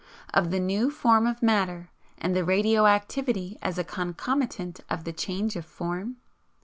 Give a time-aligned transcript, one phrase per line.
[0.33, 5.13] Of the 'new form of matter' and the 'radio activity as a concomitant of the
[5.13, 6.15] CHANGE OF FORM'?